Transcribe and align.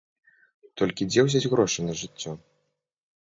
Толькі 0.81 1.07
дзе 1.09 1.25
ўзяць 1.27 1.49
грошы 1.51 1.79
на 1.89 1.93
жыццё? 2.01 2.31